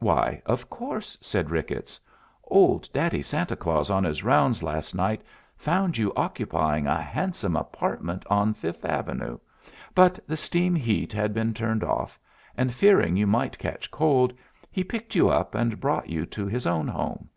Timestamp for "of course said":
0.46-1.52